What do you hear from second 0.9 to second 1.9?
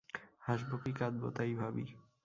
কাঁদব তাই ভাবি।